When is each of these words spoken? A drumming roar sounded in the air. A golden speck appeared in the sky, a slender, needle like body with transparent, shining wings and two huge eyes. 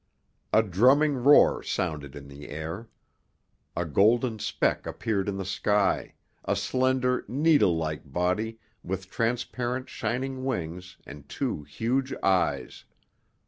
A 0.51 0.63
drumming 0.63 1.13
roar 1.23 1.61
sounded 1.61 2.15
in 2.15 2.27
the 2.27 2.49
air. 2.49 2.89
A 3.75 3.85
golden 3.85 4.39
speck 4.39 4.87
appeared 4.87 5.29
in 5.29 5.37
the 5.37 5.45
sky, 5.45 6.15
a 6.43 6.55
slender, 6.55 7.23
needle 7.27 7.77
like 7.77 8.11
body 8.11 8.57
with 8.83 9.11
transparent, 9.11 9.89
shining 9.89 10.43
wings 10.43 10.97
and 11.05 11.29
two 11.29 11.61
huge 11.65 12.15
eyes. 12.23 12.85